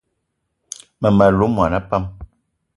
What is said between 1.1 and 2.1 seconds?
alou mona pam